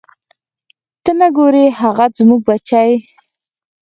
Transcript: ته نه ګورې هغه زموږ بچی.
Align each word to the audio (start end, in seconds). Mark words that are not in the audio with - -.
ته 1.03 1.11
نه 1.19 1.27
ګورې 1.37 1.65
هغه 1.79 2.05
زموږ 2.17 2.41
بچی. 2.47 2.91